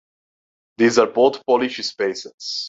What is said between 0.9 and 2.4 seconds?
are both Polish spaces.